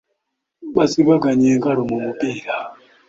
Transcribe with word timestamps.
Basibaganye 0.75 1.47
enkalu 1.55 1.81
mu 1.89 1.97
mupiira. 2.03 2.55